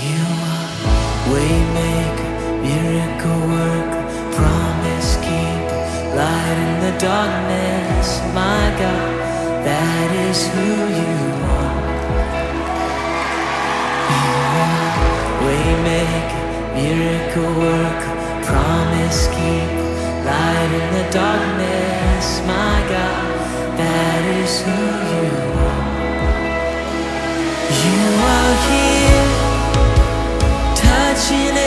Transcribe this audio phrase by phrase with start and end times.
[0.00, 0.72] You are
[2.62, 5.16] miracle worker, promise
[6.16, 9.12] light in the darkness, my God,
[9.68, 11.16] that is who you
[11.60, 11.80] are.
[14.16, 14.32] You
[14.64, 14.96] are
[16.80, 18.14] miracle worker,
[18.48, 19.26] promise
[20.24, 23.28] light in the darkness, my God,
[23.76, 24.80] that is who
[25.12, 25.28] you
[25.68, 25.90] are.
[27.84, 28.00] You
[28.32, 28.89] are here.
[31.28, 31.59] te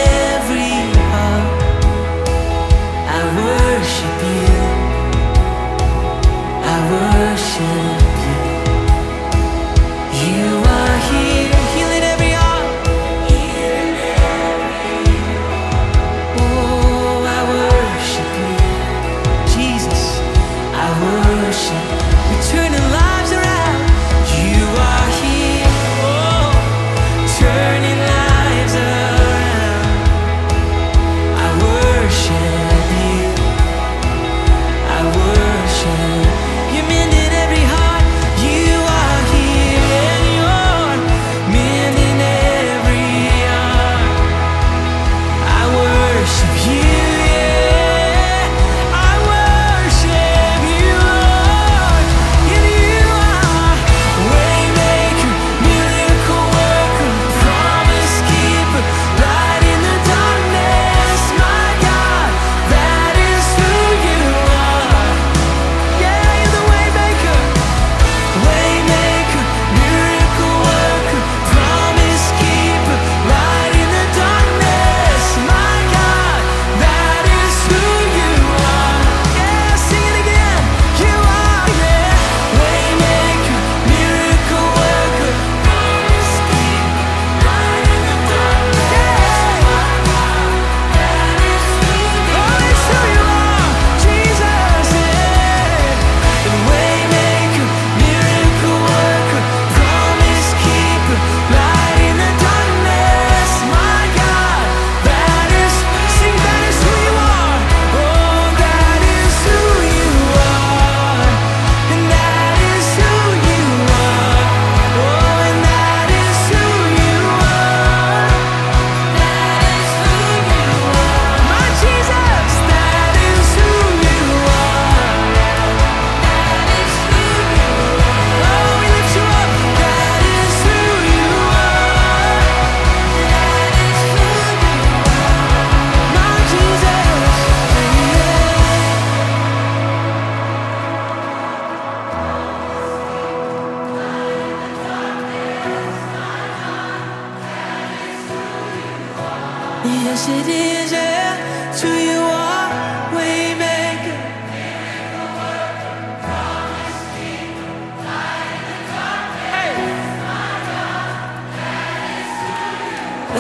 [150.14, 150.26] Let's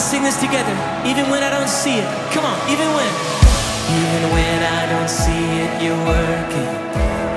[0.10, 0.74] sing this together,
[1.06, 2.08] even when I don't see it.
[2.34, 3.14] Come on, even when.
[3.94, 6.70] Even when I don't see it, you're working.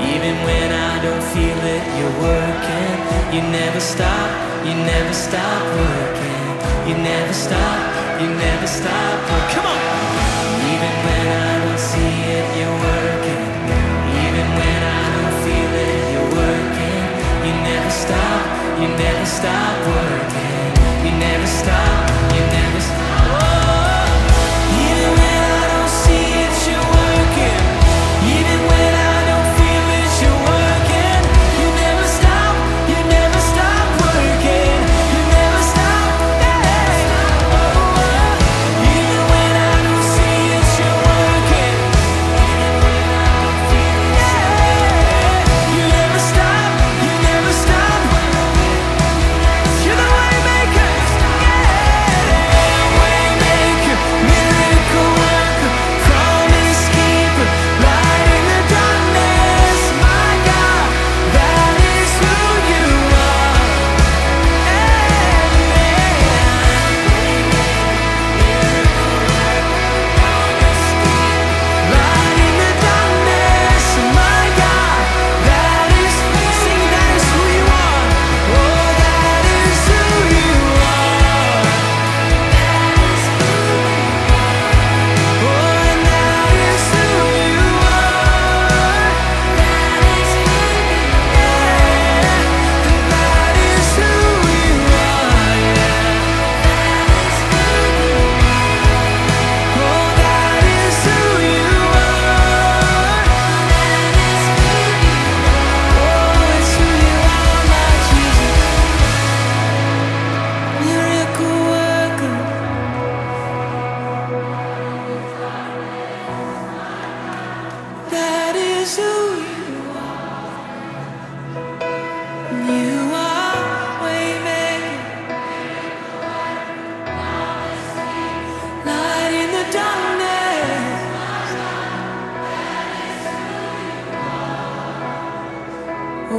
[0.01, 2.89] Even when I don't feel it, you're working.
[3.37, 4.31] You never stop,
[4.65, 6.89] you never stop working.
[6.89, 9.17] You never stop, you never stop.
[9.53, 9.81] Come on.
[10.73, 13.43] Even when I don't see it, you're working.
[14.25, 17.05] Even when I don't feel it, you're working.
[17.47, 18.45] You never stop,
[18.81, 20.71] you never stop working.
[21.05, 22.66] You never stop, you never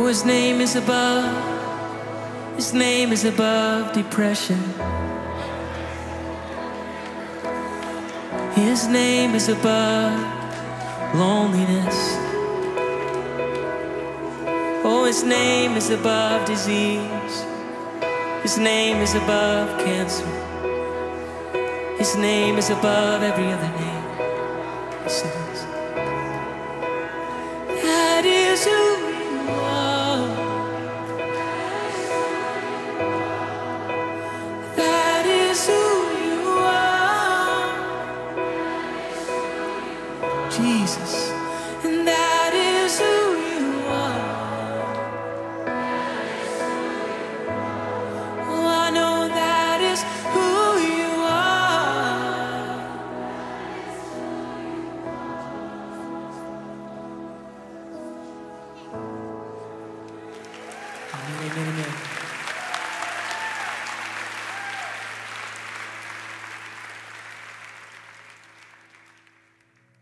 [0.08, 2.56] His name is above.
[2.56, 4.58] His name is above depression.
[8.56, 10.16] His name is above
[11.14, 12.16] loneliness.
[14.86, 17.46] Oh, his name is above disease.
[18.44, 20.26] His name is above cancer.
[21.98, 24.04] His name is above every other name.
[25.06, 25.60] It is.
[27.84, 29.07] That is who
[40.58, 41.47] Jesus.